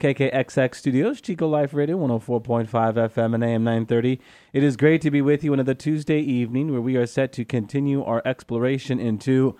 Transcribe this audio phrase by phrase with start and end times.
[0.00, 4.20] KKXX Studios, Chico Life Radio, 104.5 FM and AM 930.
[4.52, 7.32] It is great to be with you on another Tuesday evening where we are set
[7.34, 9.56] to continue our exploration into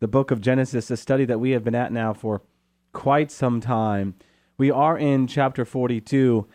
[0.00, 2.42] the book of Genesis, a study that we have been at now for
[2.92, 4.14] quite some time.
[4.58, 6.46] We are in chapter 42,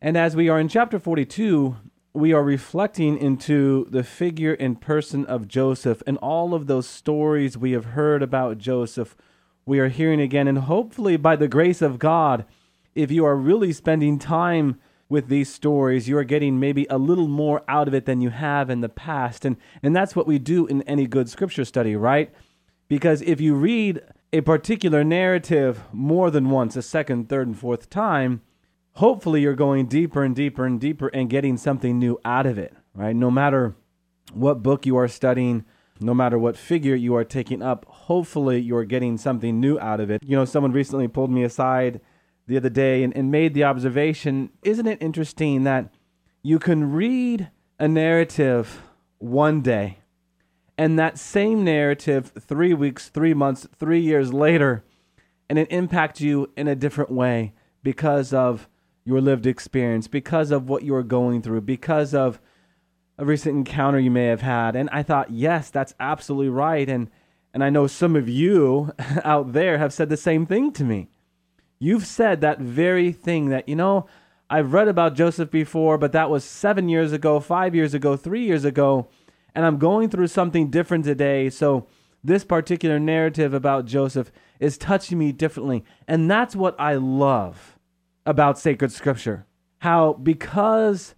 [0.00, 1.76] and as we are in chapter 42,
[2.14, 7.56] we are reflecting into the figure and person of Joseph and all of those stories
[7.56, 9.16] we have heard about Joseph.
[9.64, 12.44] We are hearing again, and hopefully, by the grace of God,
[12.94, 17.28] if you are really spending time with these stories, you are getting maybe a little
[17.28, 19.44] more out of it than you have in the past.
[19.44, 22.32] And, and that's what we do in any good scripture study, right?
[22.88, 24.00] Because if you read
[24.32, 28.40] a particular narrative more than once, a second, third, and fourth time,
[28.94, 32.74] hopefully you're going deeper and deeper and deeper and getting something new out of it,
[32.94, 33.14] right?
[33.14, 33.76] No matter
[34.32, 35.64] what book you are studying,
[36.02, 40.10] no matter what figure you are taking up, hopefully you're getting something new out of
[40.10, 40.22] it.
[40.24, 42.00] You know, someone recently pulled me aside
[42.46, 45.92] the other day and, and made the observation isn't it interesting that
[46.42, 48.82] you can read a narrative
[49.18, 49.98] one day
[50.76, 54.84] and that same narrative three weeks, three months, three years later,
[55.48, 58.68] and it impacts you in a different way because of
[59.04, 62.40] your lived experience, because of what you are going through, because of
[63.22, 64.74] a recent encounter you may have had.
[64.74, 66.88] And I thought, yes, that's absolutely right.
[66.88, 67.08] And
[67.54, 68.92] and I know some of you
[69.24, 71.08] out there have said the same thing to me.
[71.78, 74.06] You've said that very thing that, you know,
[74.48, 78.44] I've read about Joseph before, but that was seven years ago, five years ago, three
[78.44, 79.08] years ago,
[79.54, 81.50] and I'm going through something different today.
[81.50, 81.86] So
[82.24, 85.84] this particular narrative about Joseph is touching me differently.
[86.08, 87.78] And that's what I love
[88.24, 89.46] about sacred scripture.
[89.80, 91.14] How, because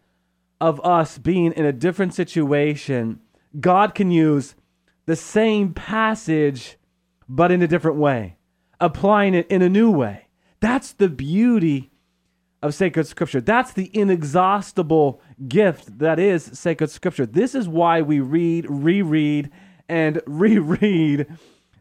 [0.65, 3.21] of us being in a different situation,
[3.61, 4.55] God can use
[5.05, 6.79] the same passage,
[7.29, 8.39] but in a different way,
[8.81, 10.29] applying it in a new way.
[10.61, 11.91] That's the beauty
[12.63, 13.43] of sacred scripture.
[13.43, 17.27] That's the inexhaustible gift that is sacred scripture.
[17.27, 19.51] This is why we read, reread,
[19.87, 21.27] and reread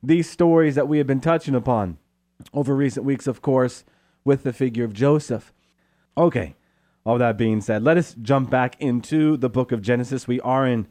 [0.03, 1.99] these stories that we have been touching upon
[2.53, 3.85] over recent weeks, of course,
[4.25, 5.53] with the figure of Joseph.
[6.17, 6.57] Okay,
[7.05, 10.27] all that being said, let us jump back into the book of Genesis.
[10.27, 10.87] We are in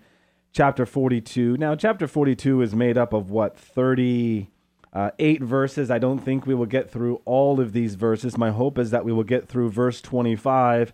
[0.52, 1.56] chapter 42.
[1.56, 4.48] Now, chapter 42 is made up of what, 38
[4.92, 5.90] uh, verses.
[5.90, 8.36] I don't think we will get through all of these verses.
[8.36, 10.92] My hope is that we will get through verse 25.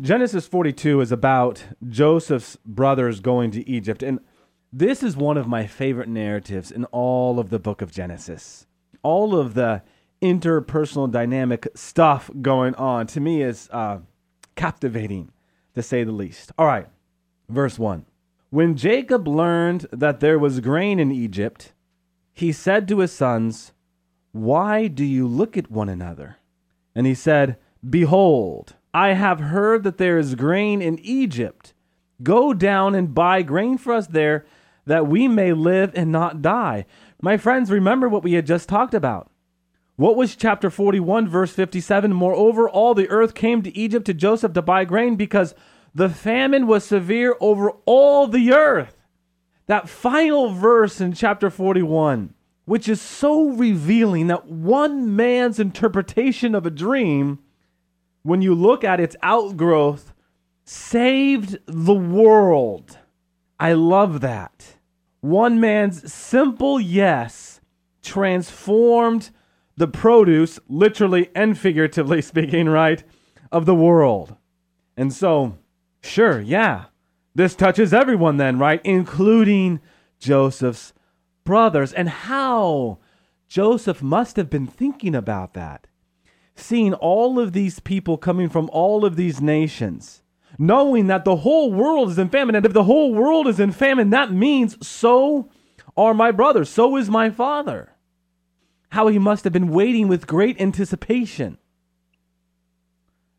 [0.00, 4.02] Genesis 42 is about Joseph's brothers going to Egypt.
[4.02, 4.20] And
[4.72, 8.66] this is one of my favorite narratives in all of the book of Genesis.
[9.02, 9.82] All of the
[10.20, 13.98] interpersonal dynamic stuff going on to me is uh,
[14.58, 15.30] captivating,
[15.74, 16.50] to say the least.
[16.58, 16.88] All right,
[17.48, 18.04] verse 1.
[18.50, 21.72] When Jacob learned that there was grain in Egypt,
[22.32, 23.72] he said to his sons,
[24.32, 26.38] Why do you look at one another?
[26.94, 27.56] And he said,
[27.88, 31.72] Behold, I have heard that there is grain in Egypt.
[32.22, 34.44] Go down and buy grain for us there,
[34.86, 36.84] that we may live and not die.
[37.22, 39.30] My friends, remember what we had just talked about.
[39.98, 42.12] What was chapter 41, verse 57?
[42.12, 45.56] Moreover, all the earth came to Egypt to Joseph to buy grain because
[45.92, 48.94] the famine was severe over all the earth
[49.66, 52.32] that final verse in chapter 41,
[52.64, 57.40] which is so revealing that one man's interpretation of a dream,
[58.22, 60.14] when you look at its outgrowth,
[60.64, 62.98] saved the world.
[63.58, 64.76] I love that.
[65.22, 67.60] One man's simple yes
[68.00, 69.30] transformed
[69.78, 73.02] the produce, literally and figuratively speaking, right,
[73.50, 74.36] of the world.
[74.96, 75.56] And so,
[76.02, 76.86] sure, yeah,
[77.34, 78.80] this touches everyone, then, right?
[78.84, 79.80] Including
[80.18, 80.92] Joseph's
[81.44, 81.92] brothers.
[81.92, 82.98] And how
[83.46, 85.86] Joseph must have been thinking about that.
[86.56, 90.22] Seeing all of these people coming from all of these nations,
[90.58, 92.56] knowing that the whole world is in famine.
[92.56, 95.48] And if the whole world is in famine, that means so
[95.96, 97.92] are my brothers, so is my father.
[98.90, 101.58] How he must have been waiting with great anticipation.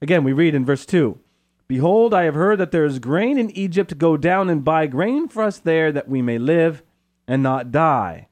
[0.02, 1.20] Again, we read in verse 2
[1.68, 3.98] Behold, I have heard that there is grain in Egypt.
[3.98, 6.82] Go down and buy grain for us there, that we may live
[7.28, 8.28] and not die.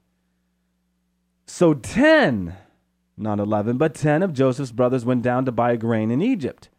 [1.46, 2.56] So ten,
[3.16, 6.70] not eleven, but ten of Joseph's brothers went down to buy grain in Egypt.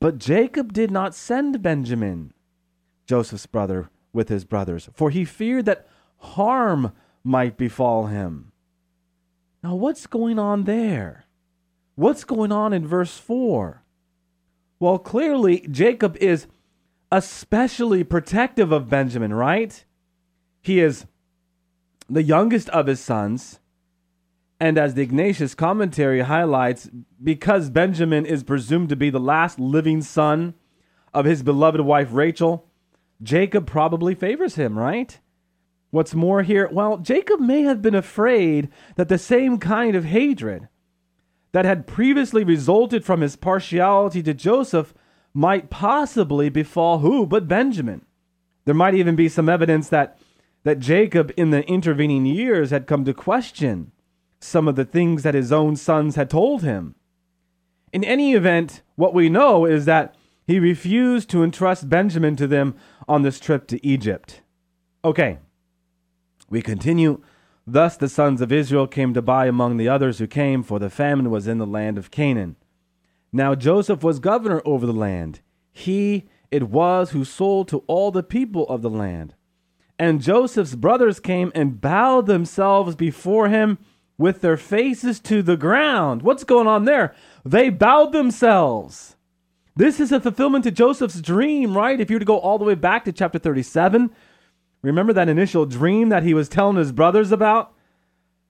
[0.00, 2.34] But Jacob did not send Benjamin,
[3.06, 6.92] Joseph's brother, with his brothers, for he feared that harm
[7.24, 8.49] might befall him.
[9.62, 11.26] Now, what's going on there?
[11.94, 13.84] What's going on in verse 4?
[14.78, 16.46] Well, clearly, Jacob is
[17.12, 19.84] especially protective of Benjamin, right?
[20.62, 21.06] He is
[22.08, 23.60] the youngest of his sons.
[24.58, 26.88] And as the Ignatius commentary highlights,
[27.22, 30.54] because Benjamin is presumed to be the last living son
[31.12, 32.66] of his beloved wife Rachel,
[33.22, 35.18] Jacob probably favors him, right?
[35.90, 40.68] What's more here, well, Jacob may have been afraid that the same kind of hatred
[41.52, 44.94] that had previously resulted from his partiality to Joseph
[45.34, 48.04] might possibly befall who but Benjamin.
[48.64, 50.18] There might even be some evidence that
[50.62, 53.92] that Jacob in the intervening years had come to question
[54.40, 56.94] some of the things that his own sons had told him.
[57.92, 60.14] In any event, what we know is that
[60.46, 62.74] he refused to entrust Benjamin to them
[63.08, 64.42] on this trip to Egypt.
[65.04, 65.38] Okay,
[66.50, 67.22] we continue.
[67.66, 70.90] Thus the sons of Israel came to buy among the others who came, for the
[70.90, 72.56] famine was in the land of Canaan.
[73.32, 75.40] Now Joseph was governor over the land.
[75.72, 79.34] He it was who sold to all the people of the land.
[79.98, 83.78] And Joseph's brothers came and bowed themselves before him
[84.18, 86.22] with their faces to the ground.
[86.22, 87.14] What's going on there?
[87.44, 89.16] They bowed themselves.
[89.76, 92.00] This is a fulfillment to Joseph's dream, right?
[92.00, 94.10] If you were to go all the way back to chapter 37,
[94.82, 97.72] remember that initial dream that he was telling his brothers about?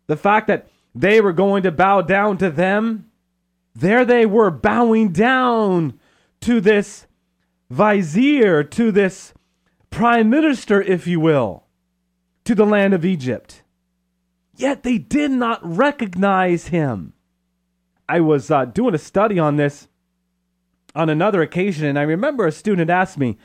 [0.06, 3.10] The fact that they were going to bow down to them.
[3.74, 5.98] There they were bowing down
[6.40, 7.06] to this
[7.70, 9.32] vizier, to this
[9.90, 11.64] prime minister, if you will,
[12.44, 13.62] to the land of Egypt.
[14.56, 17.14] Yet they did not recognize him.
[18.08, 19.88] I was uh, doing a study on this
[20.94, 23.38] on another occasion, and I remember a student asked me,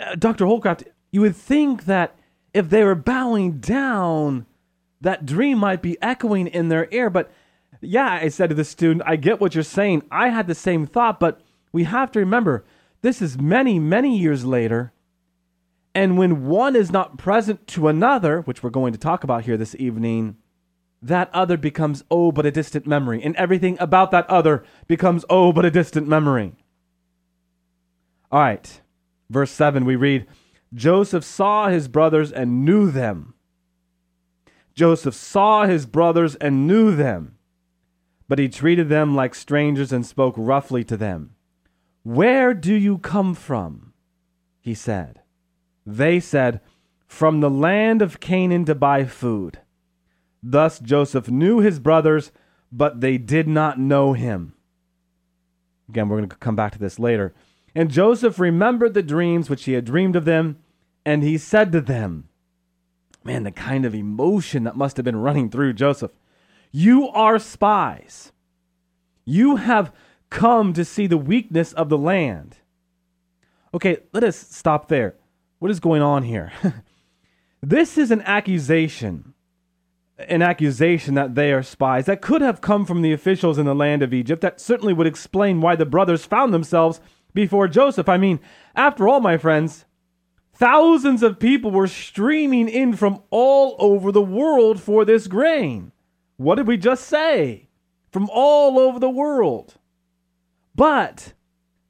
[0.00, 0.46] uh, Dr.
[0.46, 2.16] Holcraft, you would think that
[2.52, 4.46] if they were bowing down,
[5.00, 7.10] that dream might be echoing in their ear.
[7.10, 7.30] But
[7.80, 10.02] yeah, I said to the student, I get what you're saying.
[10.10, 11.40] I had the same thought, but
[11.72, 12.64] we have to remember
[13.02, 14.92] this is many, many years later.
[15.94, 19.56] And when one is not present to another, which we're going to talk about here
[19.56, 20.36] this evening,
[21.02, 23.22] that other becomes oh, but a distant memory.
[23.22, 26.52] And everything about that other becomes oh, but a distant memory.
[28.30, 28.80] All right,
[29.28, 30.26] verse 7, we read
[30.74, 33.34] Joseph saw his brothers and knew them.
[34.74, 37.36] Joseph saw his brothers and knew them,
[38.28, 41.34] but he treated them like strangers and spoke roughly to them.
[42.02, 43.92] Where do you come from?
[44.60, 45.20] He said.
[45.84, 46.60] They said,
[47.06, 49.58] From the land of Canaan to buy food.
[50.42, 52.30] Thus Joseph knew his brothers,
[52.72, 54.54] but they did not know him.
[55.88, 57.34] Again, we're going to come back to this later.
[57.74, 60.58] And Joseph remembered the dreams which he had dreamed of them,
[61.04, 62.28] and he said to them,
[63.22, 66.12] Man, the kind of emotion that must have been running through Joseph.
[66.72, 68.32] You are spies.
[69.24, 69.92] You have
[70.30, 72.56] come to see the weakness of the land.
[73.74, 75.16] Okay, let us stop there.
[75.58, 76.52] What is going on here?
[77.62, 79.34] this is an accusation.
[80.18, 83.74] An accusation that they are spies that could have come from the officials in the
[83.74, 84.40] land of Egypt.
[84.42, 87.00] That certainly would explain why the brothers found themselves
[87.34, 88.08] before Joseph.
[88.08, 88.40] I mean,
[88.74, 89.84] after all, my friends,
[90.54, 95.92] thousands of people were streaming in from all over the world for this grain.
[96.36, 97.68] What did we just say?
[98.10, 99.74] From all over the world.
[100.74, 101.34] But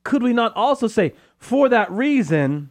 [0.05, 2.71] could we not also say, for that reason,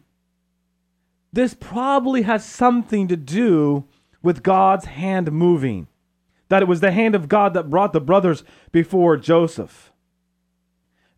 [1.32, 3.84] this probably has something to do
[4.22, 5.86] with God's hand moving?
[6.48, 8.42] That it was the hand of God that brought the brothers
[8.72, 9.89] before Joseph.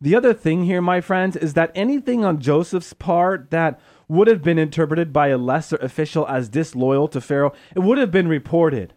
[0.02, 3.78] The other thing here, my friends, is that anything on Joseph's part that
[4.08, 8.10] would have been interpreted by a lesser official as disloyal to Pharaoh, it would have
[8.10, 8.94] been reported.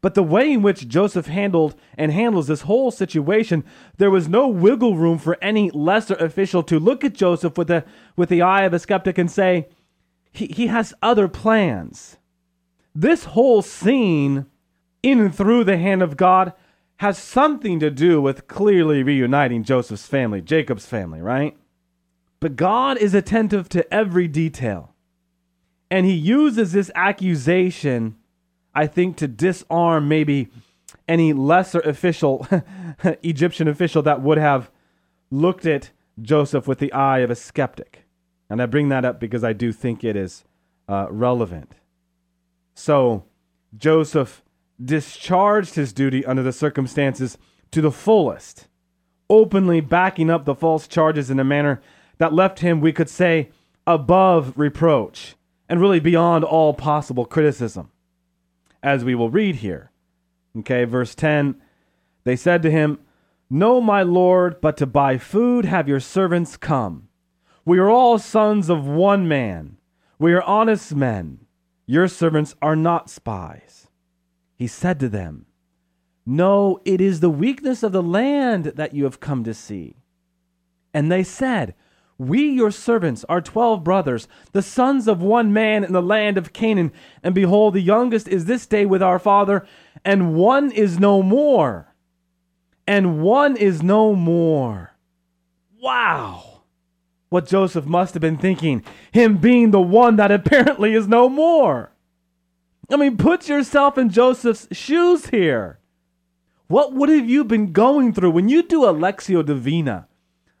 [0.00, 3.62] But the way in which Joseph handled and handles this whole situation,
[3.98, 7.84] there was no wiggle room for any lesser official to look at Joseph with the,
[8.16, 9.68] with the eye of a skeptic and say,
[10.32, 12.16] he, he has other plans.
[12.96, 14.46] This whole scene,
[15.04, 16.52] in and through the hand of God,
[16.98, 21.56] has something to do with clearly reuniting Joseph's family, Jacob's family, right?
[22.40, 24.94] But God is attentive to every detail.
[25.90, 28.16] And he uses this accusation,
[28.74, 30.48] I think, to disarm maybe
[31.06, 32.46] any lesser official,
[33.22, 34.70] Egyptian official, that would have
[35.30, 38.04] looked at Joseph with the eye of a skeptic.
[38.48, 40.44] And I bring that up because I do think it is
[40.88, 41.72] uh, relevant.
[42.74, 43.24] So,
[43.76, 44.42] Joseph
[44.82, 47.38] discharged his duty under the circumstances
[47.70, 48.68] to the fullest.
[49.28, 51.80] openly backing up the false charges in a manner
[52.18, 53.50] that left him, we could say,
[53.86, 55.34] above reproach
[55.68, 57.90] and really beyond all possible criticism,
[58.82, 59.90] as we will read here.
[60.58, 61.60] Okay, verse 10
[62.24, 62.98] They said to him,
[63.50, 67.08] No, my Lord, but to buy food have your servants come.
[67.64, 69.76] We are all sons of one man.
[70.18, 71.46] We are honest men.
[71.84, 73.85] Your servants are not spies.
[74.56, 75.46] He said to them,
[76.24, 79.96] No, it is the weakness of the land that you have come to see.
[80.94, 81.74] And they said,
[82.16, 86.54] We, your servants, are twelve brothers, the sons of one man in the land of
[86.54, 86.90] Canaan.
[87.22, 89.66] And behold, the youngest is this day with our father,
[90.04, 91.94] and one is no more.
[92.86, 94.96] And one is no more.
[95.80, 96.62] Wow.
[97.28, 101.90] What Joseph must have been thinking, him being the one that apparently is no more.
[102.90, 105.80] I mean, put yourself in Joseph's shoes here.
[106.68, 110.08] What would have you been going through when you do a Lectio Divina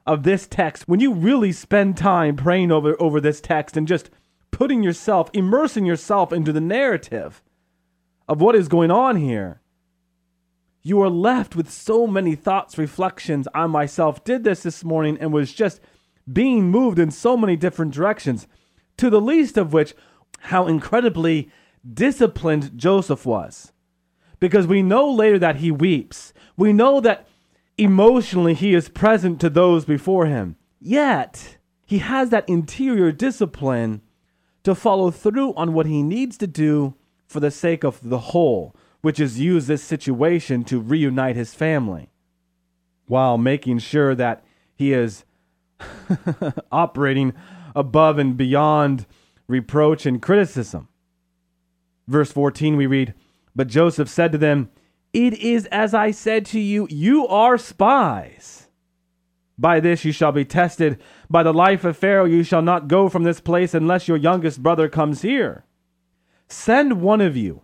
[0.06, 4.10] of this text, when you really spend time praying over, over this text and just
[4.50, 7.42] putting yourself, immersing yourself into the narrative
[8.28, 9.60] of what is going on here?
[10.82, 13.48] You are left with so many thoughts, reflections.
[13.52, 15.80] I myself did this this morning and was just
[16.32, 18.46] being moved in so many different directions,
[18.96, 19.94] to the least of which,
[20.38, 21.50] how incredibly
[21.94, 23.72] disciplined Joseph was.
[24.38, 26.32] Because we know later that he weeps.
[26.56, 27.26] We know that
[27.78, 30.56] emotionally he is present to those before him.
[30.80, 34.02] Yet, he has that interior discipline
[34.64, 36.94] to follow through on what he needs to do
[37.26, 42.10] for the sake of the whole, which is use this situation to reunite his family
[43.06, 45.24] while making sure that he is
[46.72, 47.32] operating
[47.74, 49.06] above and beyond
[49.46, 50.88] reproach and criticism.
[52.08, 53.14] Verse 14, we read,
[53.54, 54.70] But Joseph said to them,
[55.12, 58.68] It is as I said to you, you are spies.
[59.58, 61.00] By this you shall be tested.
[61.30, 64.62] By the life of Pharaoh you shall not go from this place unless your youngest
[64.62, 65.64] brother comes here.
[66.48, 67.62] Send one of you,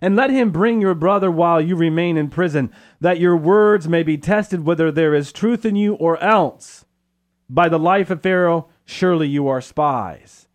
[0.00, 4.02] and let him bring your brother while you remain in prison, that your words may
[4.02, 6.84] be tested whether there is truth in you or else.
[7.48, 10.48] By the life of Pharaoh, surely you are spies.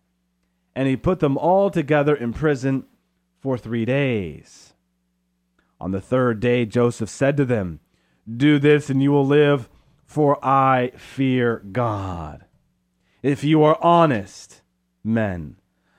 [0.74, 2.84] And he put them all together in prison
[3.42, 4.72] for three days.
[5.80, 7.80] On the third day, Joseph said to them,
[8.32, 9.68] Do this and you will live,
[10.06, 12.44] for I fear God.
[13.20, 14.62] If you are honest
[15.02, 15.56] men,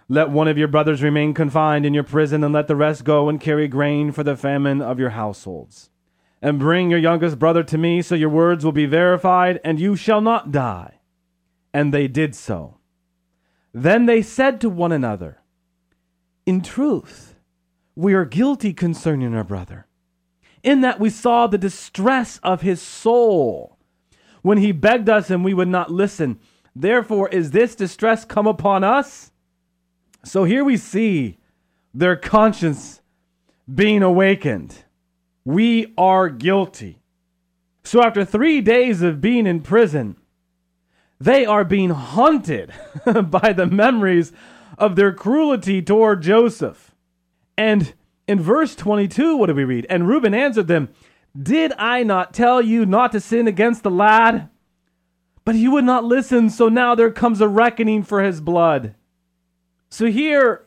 [0.07, 3.27] let one of your brothers remain confined in your prison, and let the rest go
[3.27, 5.89] and carry grain for the famine of your households.
[6.41, 9.97] And bring your youngest brother to me, so your words will be verified, and you
[9.97, 10.99] shall not die.
[11.73, 12.77] And they did so.
[13.73, 15.41] Then they said to one another,
[16.45, 17.32] In truth,
[17.95, 19.87] we are guilty concerning our brother,
[20.63, 23.77] in that we saw the distress of his soul
[24.41, 26.39] when he begged us and we would not listen.
[26.75, 29.31] Therefore, is this distress come upon us?
[30.25, 31.37] So here we see
[31.93, 33.01] their conscience
[33.73, 34.75] being awakened.
[35.45, 36.99] We are guilty.
[37.83, 40.15] So after three days of being in prison,
[41.19, 42.71] they are being haunted
[43.25, 44.31] by the memories
[44.77, 46.92] of their cruelty toward Joseph.
[47.57, 47.93] And
[48.27, 49.85] in verse 22, what do we read?
[49.89, 50.89] And Reuben answered them,
[51.39, 54.49] Did I not tell you not to sin against the lad?
[55.45, 58.95] But he would not listen, so now there comes a reckoning for his blood.
[59.89, 60.65] So here,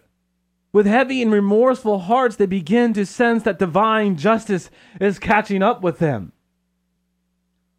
[0.73, 5.83] with heavy and remorseful hearts, they begin to sense that divine justice is catching up
[5.83, 6.33] with them.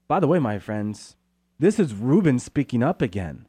[0.07, 1.15] By the way, my friends,
[1.59, 3.46] this is Reuben speaking up again.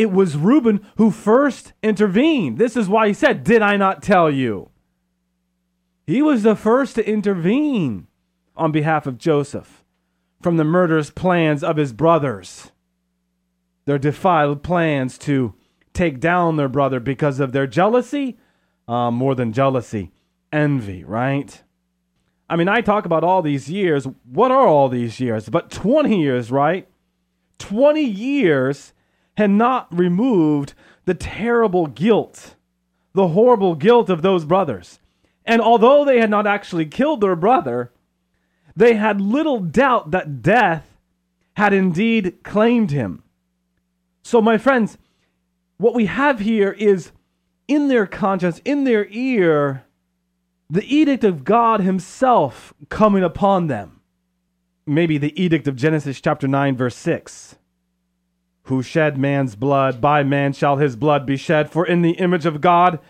[0.00, 2.56] It was Reuben who first intervened.
[2.56, 4.70] This is why he said, Did I not tell you?
[6.06, 8.06] He was the first to intervene
[8.56, 9.84] on behalf of Joseph
[10.40, 12.72] from the murderous plans of his brothers,
[13.84, 15.54] their defiled plans to
[15.92, 18.38] take down their brother because of their jealousy,
[18.88, 20.12] uh, more than jealousy,
[20.50, 21.62] envy, right?
[22.48, 24.06] I mean, I talk about all these years.
[24.24, 25.50] What are all these years?
[25.50, 26.88] But 20 years, right?
[27.58, 28.94] 20 years
[29.40, 30.74] had not removed
[31.06, 32.56] the terrible guilt,
[33.14, 35.00] the horrible guilt of those brothers.
[35.46, 37.90] And although they had not actually killed their brother,
[38.76, 40.98] they had little doubt that death
[41.54, 43.22] had indeed claimed him.
[44.22, 44.98] So, my friends,
[45.78, 47.10] what we have here is
[47.66, 49.84] in their conscience, in their ear,
[50.68, 54.02] the edict of God Himself coming upon them.
[54.86, 57.56] Maybe the edict of Genesis chapter 9, verse 6
[58.70, 62.46] who shed man's blood, by man shall his blood be shed, for in the image
[62.46, 63.00] of God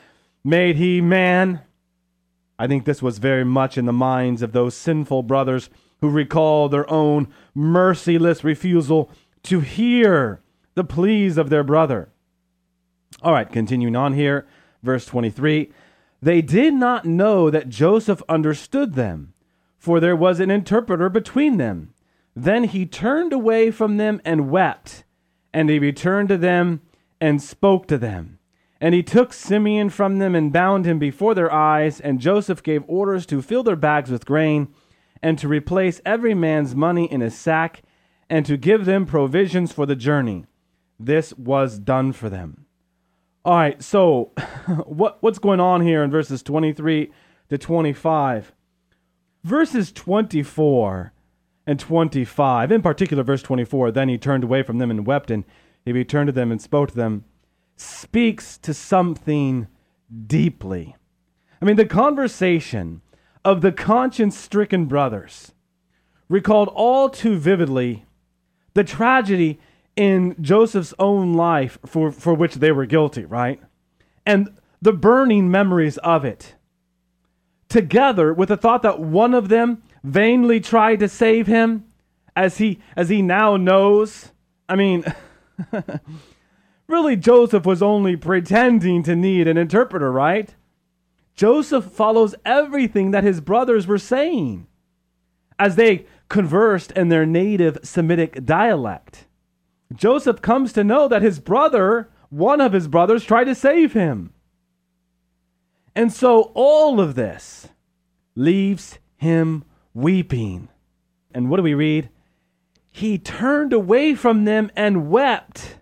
[0.43, 1.61] made he man.
[2.59, 6.69] I think this was very much in the minds of those sinful brothers who recall
[6.69, 9.11] their own merciless refusal
[9.45, 10.41] to hear
[10.75, 12.09] the pleas of their brother.
[13.23, 14.47] All right, continuing on here,
[14.83, 15.71] verse 23.
[16.23, 19.35] They did not know that Joseph understood them,
[19.79, 21.93] for there was an interpreter between them.
[22.35, 25.05] Then he turned away from them and wept,
[25.53, 26.81] and he returned to them
[27.21, 28.39] and spoke to them.
[28.81, 32.83] And he took Simeon from them and bound him before their eyes, and Joseph gave
[32.87, 34.69] orders to fill their bags with grain,
[35.23, 37.83] and to replace every man's money in his sack,
[38.31, 40.47] and to give them provisions for the journey.
[40.99, 42.65] This was done for them.
[43.45, 44.33] All right, so
[44.87, 47.11] what what's going on here in verses 23
[47.51, 48.53] to 25?
[49.45, 51.13] Verses 24
[51.71, 55.45] and 25, in particular verse 24, then he turned away from them and wept, and
[55.85, 57.25] he returned to them and spoke to them,
[57.77, 59.69] speaks to something
[60.27, 60.97] deeply.
[61.63, 63.03] I mean, the conversation
[63.45, 65.53] of the conscience stricken brothers
[66.29, 68.05] recalled all too vividly
[68.75, 69.61] the tragedy
[69.95, 73.63] in Joseph's own life for, for which they were guilty, right?
[74.27, 76.57] And the burning memories of it,
[77.69, 81.85] together with the thought that one of them vainly tried to save him,
[82.37, 84.33] as he as he now knows.
[84.69, 85.05] I mean,
[86.87, 90.55] really, Joseph was only pretending to need an interpreter, right?
[91.35, 94.67] Joseph follows everything that his brothers were saying
[95.59, 99.27] as they conversed in their native Semitic dialect.
[99.95, 104.33] Joseph comes to know that his brother, one of his brothers, tried to save him.
[105.95, 107.69] And so all of this
[108.37, 110.69] leaves him weeping.
[111.33, 112.11] And what do we read?
[112.91, 115.77] He turned away from them and wept.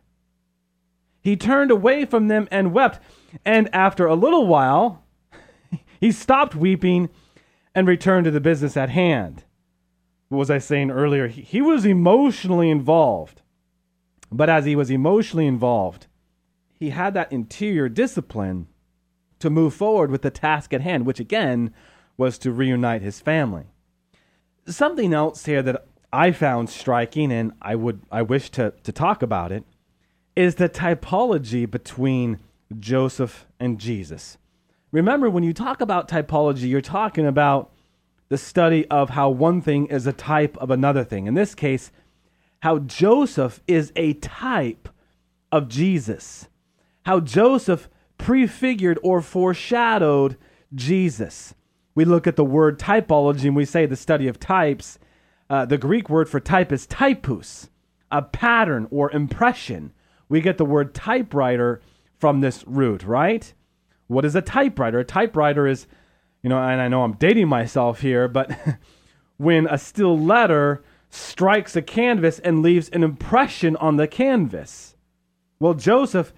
[1.21, 3.01] He turned away from them and wept.
[3.45, 5.05] And after a little while,
[6.01, 7.09] he stopped weeping
[7.75, 9.45] and returned to the business at hand.
[10.29, 11.27] What was I saying earlier?
[11.29, 13.43] He, was emotionally involved.
[14.31, 16.07] But as he was emotionally involved,
[16.75, 18.69] he had that interior discipline
[19.39, 21.73] to move forward with the task at hand, which again
[22.17, 23.67] was to reunite his family.
[24.69, 29.23] Something else here that I found striking, and I would I wish to, to talk
[29.23, 29.65] about it,
[30.37, 32.39] is the typology between
[32.79, 34.39] Joseph and Jesus.
[34.93, 37.71] Remember, when you talk about typology, you're talking about
[38.29, 41.27] the study of how one thing is a type of another thing.
[41.27, 41.91] In this case,
[42.61, 44.89] how Joseph is a type
[45.51, 46.49] of Jesus,
[47.05, 50.37] how Joseph prefigured or foreshadowed
[50.75, 51.55] Jesus.
[51.99, 55.01] We look at the word typology and we say the study of types.
[55.51, 57.71] Uh, the Greek word for type is typus,
[58.13, 59.93] a pattern or impression.
[60.29, 61.81] We get the word typewriter
[62.17, 63.53] from this root, right?
[64.07, 65.01] What is a typewriter?
[65.01, 65.89] A typewriter is,
[66.41, 68.57] you know, and I know I'm dating myself here, but
[69.37, 74.95] when a still letter strikes a canvas and leaves an impression on the canvas.
[75.59, 76.33] Well, Joseph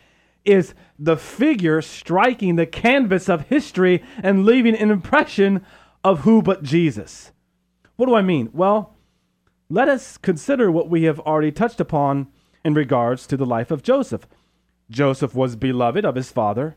[0.44, 5.64] is the figure striking the canvas of history and leaving an impression
[6.02, 7.32] of who but Jesus.
[7.96, 8.50] What do I mean?
[8.52, 8.96] Well,
[9.68, 12.28] let us consider what we have already touched upon
[12.64, 14.26] in regards to the life of Joseph.
[14.90, 16.76] Joseph was beloved of his father,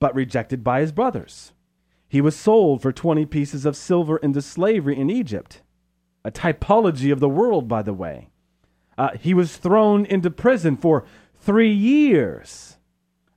[0.00, 1.52] but rejected by his brothers.
[2.08, 5.62] He was sold for 20 pieces of silver into slavery in Egypt
[6.24, 8.30] a typology of the world, by the way.
[8.96, 11.04] Uh, he was thrown into prison for
[11.38, 12.78] three years,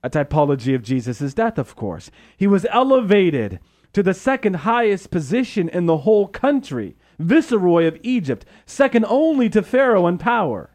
[0.02, 2.10] a typology of Jesus' death, of course.
[2.36, 3.60] He was elevated
[3.92, 9.62] to the second highest position in the whole country, viceroy of Egypt, second only to
[9.62, 10.70] Pharaoh in power.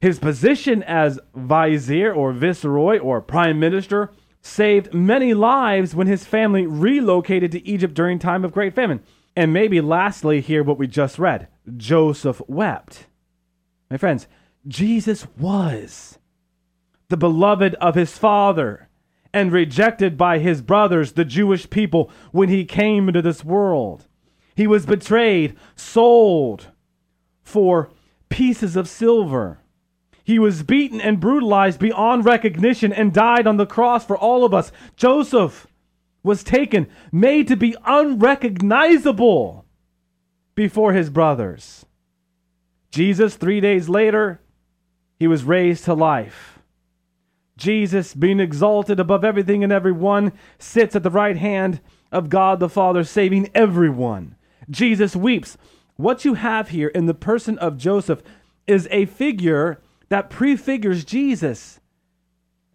[0.00, 6.66] His position as vizier or viceroy or prime minister saved many lives when his family
[6.66, 9.02] relocated to Egypt during time of great famine.
[9.34, 13.06] And maybe lastly, hear what we just read Joseph wept.
[13.90, 14.28] My friends,
[14.68, 16.18] Jesus was
[17.08, 18.88] the beloved of his father
[19.32, 24.06] and rejected by his brothers, the Jewish people, when he came into this world.
[24.54, 26.68] He was betrayed, sold
[27.42, 27.90] for
[28.28, 29.58] pieces of silver.
[30.24, 34.54] He was beaten and brutalized beyond recognition and died on the cross for all of
[34.54, 34.72] us.
[34.96, 35.66] Joseph
[36.22, 39.64] was taken, made to be unrecognizable
[40.54, 41.86] before his brothers.
[42.90, 44.40] Jesus, three days later,
[45.18, 46.55] he was raised to life.
[47.56, 51.80] Jesus, being exalted above everything and everyone, sits at the right hand
[52.12, 54.36] of God the Father, saving everyone.
[54.68, 55.56] Jesus weeps.
[55.96, 58.22] What you have here in the person of Joseph
[58.66, 61.80] is a figure that prefigures Jesus.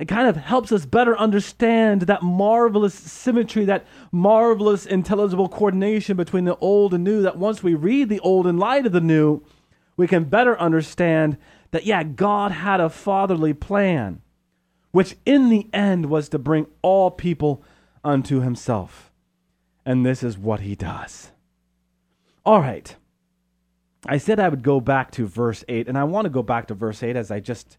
[0.02, 6.46] it kind of helps us better understand that marvelous symmetry, that marvelous intelligible coordination between
[6.46, 7.22] the old and new.
[7.22, 9.44] That once we read the old in light of the new,
[9.98, 11.38] we can better understand
[11.70, 14.24] that, yeah, God had a fatherly plan,
[14.92, 17.64] which in the end was to bring all people
[18.04, 19.12] unto himself.
[19.86, 21.32] And this is what he does.
[22.46, 22.96] All right.
[24.06, 26.68] I said I would go back to verse 8, and I want to go back
[26.68, 27.78] to verse 8 as I just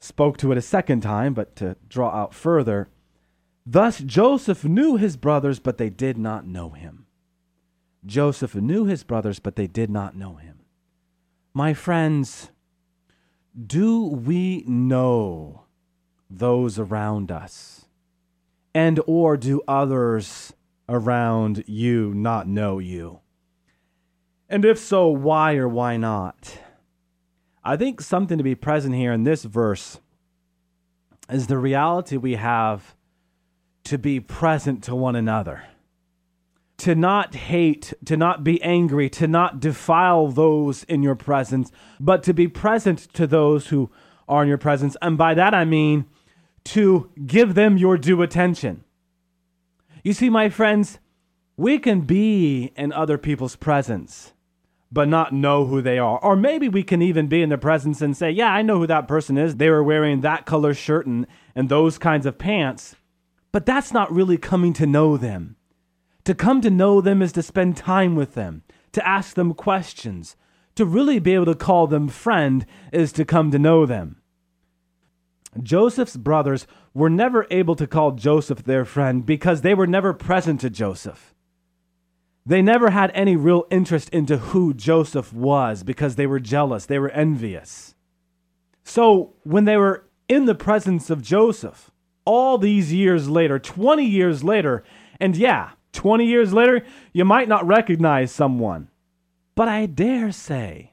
[0.00, 2.88] spoke to it a second time, but to draw out further.
[3.66, 7.06] Thus Joseph knew his brothers, but they did not know him.
[8.04, 10.60] Joseph knew his brothers, but they did not know him.
[11.54, 12.50] My friends,
[13.66, 15.63] do we know
[16.30, 17.86] those around us?
[18.74, 20.52] And or do others
[20.88, 23.20] around you not know you?
[24.48, 26.58] And if so, why or why not?
[27.62, 30.00] I think something to be present here in this verse
[31.30, 32.94] is the reality we have
[33.84, 35.64] to be present to one another,
[36.78, 42.22] to not hate, to not be angry, to not defile those in your presence, but
[42.22, 43.90] to be present to those who
[44.28, 44.96] are in your presence.
[45.00, 46.06] And by that I mean
[46.66, 48.84] to give them your due attention.
[50.02, 50.98] You see, my friends,
[51.56, 54.34] we can be in other people's presence
[54.94, 56.18] but not know who they are.
[56.20, 58.86] Or maybe we can even be in their presence and say, Yeah, I know who
[58.86, 59.56] that person is.
[59.56, 62.94] They were wearing that color shirt and, and those kinds of pants.
[63.50, 65.56] But that's not really coming to know them.
[66.24, 70.36] To come to know them is to spend time with them, to ask them questions.
[70.76, 74.20] To really be able to call them friend is to come to know them.
[75.62, 80.60] Joseph's brothers were never able to call Joseph their friend because they were never present
[80.60, 81.34] to Joseph.
[82.46, 86.98] They never had any real interest into who Joseph was because they were jealous, they
[86.98, 87.94] were envious.
[88.82, 91.90] So when they were in the presence of Joseph,
[92.26, 94.84] all these years later, 20 years later,
[95.18, 98.88] and yeah, 20 years later, you might not recognize someone.
[99.54, 100.92] But I dare say,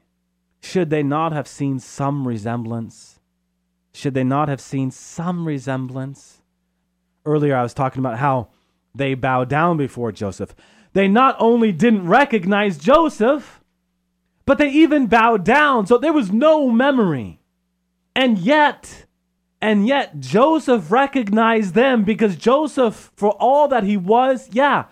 [0.60, 3.11] should they not have seen some resemblance?
[3.94, 6.42] Should they not have seen some resemblance?
[7.24, 8.48] Earlier, I was talking about how
[8.94, 10.54] they bow down before Joseph
[10.92, 13.62] they not only didn't recognize Joseph,
[14.44, 15.86] but they even bowed down.
[15.86, 17.40] So there was no memory.
[18.14, 19.06] And yet,
[19.60, 24.86] and yet Joseph recognized them because Joseph, for all that he was, yeah,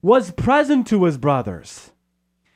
[0.00, 1.92] was present to his brothers.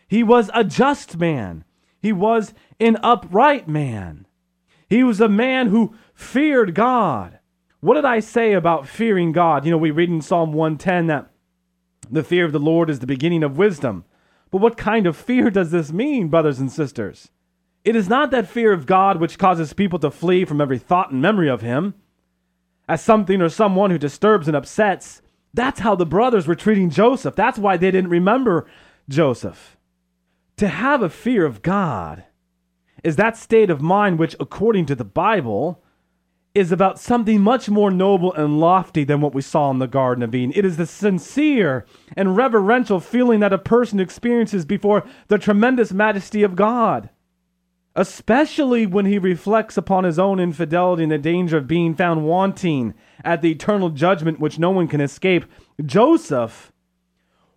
[0.09, 1.65] He was a just man.
[2.01, 4.26] He was an upright man.
[4.89, 7.39] He was a man who feared God.
[7.81, 9.65] What did I say about fearing God?
[9.65, 11.31] You know, we read in Psalm 110 that
[12.11, 14.05] the fear of the Lord is the beginning of wisdom.
[14.51, 17.31] But what kind of fear does this mean, brothers and sisters?
[17.85, 21.11] It is not that fear of God which causes people to flee from every thought
[21.11, 21.95] and memory of Him
[22.89, 25.23] as something or someone who disturbs and upsets.
[25.53, 27.35] That's how the brothers were treating Joseph.
[27.35, 28.67] That's why they didn't remember
[29.09, 29.77] Joseph.
[30.59, 32.25] To have a fear of God
[33.05, 35.83] is that state of mind which, according to the Bible,
[36.57, 40.23] is about something much more noble and lofty than what we saw in the Garden
[40.23, 40.55] of Eden.
[40.57, 41.85] It is the sincere
[42.17, 47.11] and reverential feeling that a person experiences before the tremendous majesty of God,
[47.95, 52.95] especially when he reflects upon his own infidelity and the danger of being found wanting
[53.23, 55.45] at the eternal judgment which no one can escape.
[55.85, 56.73] Joseph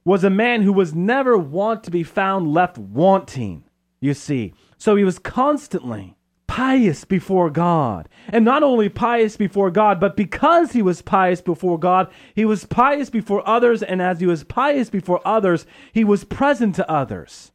[0.04, 3.64] was a man who was never wont to be found left wanting,
[4.02, 4.54] you see.
[4.80, 6.16] So he was constantly
[6.48, 8.10] pious before God.
[8.30, 12.66] And not only pious before God, but because he was pious before God, he was
[12.66, 13.84] pious before others.
[13.84, 17.52] And as he was pious before others, he was present to others.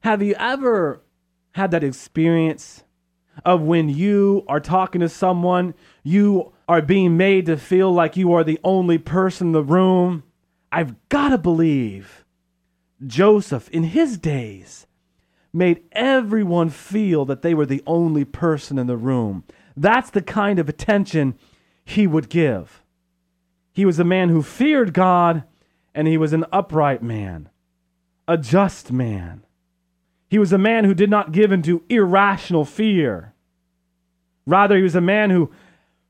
[0.00, 1.02] Have you ever
[1.52, 2.84] had that experience
[3.44, 8.32] of when you are talking to someone, you are being made to feel like you
[8.32, 10.22] are the only person in the room?
[10.70, 12.24] I've got to believe
[13.04, 14.86] Joseph in his days
[15.54, 19.44] made everyone feel that they were the only person in the room.
[19.76, 21.38] That's the kind of attention
[21.84, 22.82] he would give.
[23.72, 25.44] He was a man who feared God,
[25.94, 27.48] and he was an upright man,
[28.26, 29.44] a just man.
[30.28, 33.34] He was a man who did not give into irrational fear.
[34.46, 35.52] Rather, he was a man who,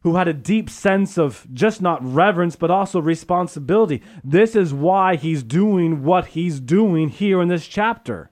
[0.01, 4.03] who had a deep sense of just not reverence, but also responsibility.
[4.23, 8.31] This is why he's doing what he's doing here in this chapter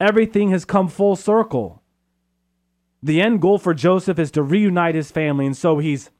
[0.00, 1.82] everything has come full circle.
[3.02, 6.10] The end goal for Joseph is to reunite his family, and so he's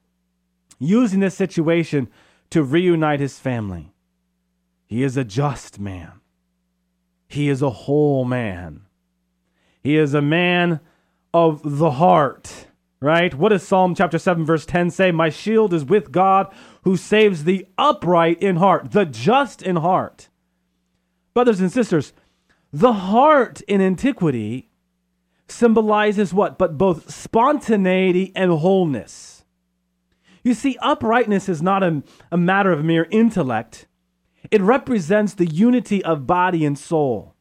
[0.79, 2.09] using this situation
[2.51, 3.93] to reunite his family.
[4.87, 6.21] He is a just man.
[7.29, 8.83] He is a whole man.
[9.83, 10.81] He is a man
[11.35, 12.67] of the heart.
[13.01, 13.35] right?
[13.35, 15.13] What does Psalm chapter 7 verse 10 say?
[15.13, 20.29] My shield is with God who saves the upright in heart, the just in heart.
[21.35, 22.13] Brothers and sisters,
[22.73, 24.69] the heart in antiquity
[25.49, 26.59] symbolizes what?
[26.59, 29.45] But both spontaneity and wholeness.
[30.43, 33.87] You see, uprightness is not a, a matter of mere intellect.
[34.51, 37.35] It represents the unity of body and soul.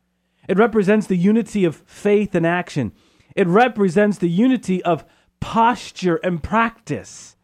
[0.47, 2.93] It represents the unity of faith and action.
[3.35, 5.05] It represents the unity of
[5.39, 7.35] posture and practice.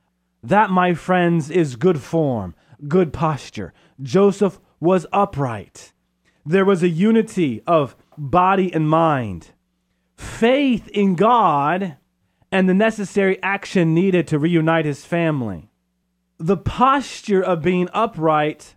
[0.41, 2.55] That, my friends, is good form,
[2.87, 3.73] good posture.
[4.01, 5.93] Joseph was upright.
[6.45, 9.51] There was a unity of body and mind,
[10.15, 11.97] faith in God,
[12.51, 15.71] and the necessary action needed to reunite his family.
[16.37, 18.75] The posture of being upright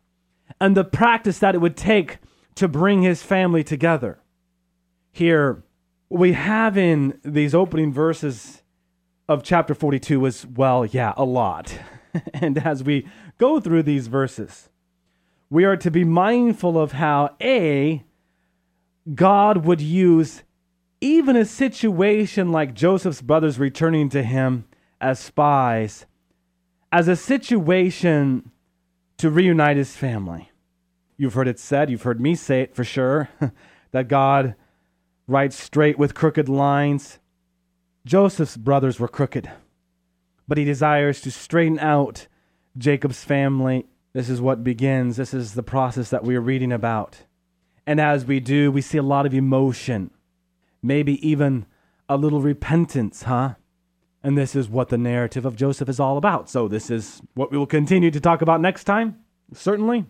[0.61, 2.19] and the practice that it would take
[2.55, 4.21] to bring his family together.
[5.13, 5.65] Here,
[6.09, 8.63] we have in these opening verses
[9.29, 11.79] of chapter 42 is, well, yeah, a lot.
[12.35, 14.69] and as we go through these verses,
[15.51, 18.05] we are to be mindful of how, A,
[19.15, 20.43] God would use
[21.01, 24.65] even a situation like Joseph's brothers returning to him
[25.01, 26.07] as spies
[26.93, 28.51] as a situation
[29.19, 30.51] to reunite his family.
[31.17, 33.29] You've heard it said, you've heard me say it for sure,
[33.93, 34.55] that God
[35.27, 37.19] writes straight with crooked lines.
[38.05, 39.51] Joseph's brothers were crooked,
[40.47, 42.29] but he desires to straighten out
[42.79, 43.87] Jacob's family.
[44.17, 45.19] This is what begins.
[45.19, 47.19] This is the process that we are reading about.
[47.87, 50.11] And as we do, we see a lot of emotion,
[50.83, 51.67] maybe even
[52.09, 53.57] a little repentance, huh?
[54.23, 56.49] And this is what the narrative of Joseph is all about.
[56.49, 59.19] So, this is what we will continue to talk about next time,
[59.53, 60.07] certainly.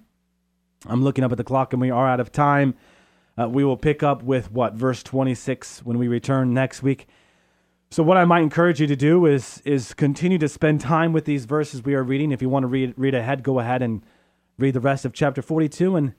[0.87, 2.77] I'm looking up at the clock and we are out of time.
[3.37, 7.09] Uh, we will pick up with what, verse 26 when we return next week.
[7.97, 11.25] So what I might encourage you to do is is continue to spend time with
[11.25, 12.31] these verses we are reading.
[12.31, 14.03] If you want to read read ahead, go ahead and
[14.59, 16.13] read the rest of chapter 42 and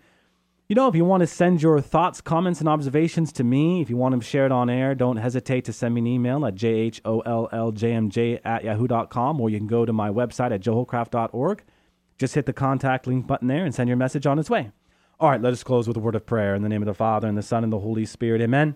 [0.67, 3.91] you know, if you want to send your thoughts, comments, and observations to me, if
[3.91, 8.39] you want them shared on air, don't hesitate to send me an email at jholljmj
[8.43, 11.63] at yahoo.com or you can go to my website at joeholcraft.org.
[12.17, 14.71] Just hit the contact link button there and send your message on its way.
[15.19, 16.95] All right, let us close with a word of prayer in the name of the
[16.95, 18.41] Father, and the Son, and the Holy Spirit.
[18.41, 18.75] Amen.